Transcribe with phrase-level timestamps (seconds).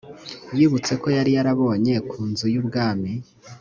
[0.57, 3.11] yibutse ko yari yarabonye ku nzu y ubwami